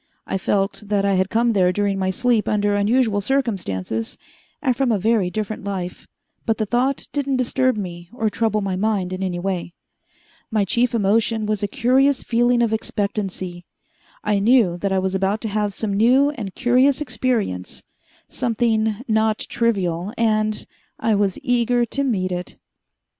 [0.25, 4.17] I felt that I had come there during my sleep under unusual circumstances
[4.59, 6.07] and from a very different life,
[6.43, 9.75] but the thought didn't disturb me or trouble my mind in any way.
[10.49, 13.63] My chief emotion was a curious feeling of expectancy.
[14.23, 17.83] I knew that I was about to have some new and curious experience,
[18.27, 20.65] something not trivial, and
[20.99, 22.57] I was eager to meet it.